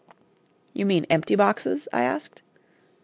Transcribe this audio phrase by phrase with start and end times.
[0.73, 2.41] "You mean empty boxes?" I asked.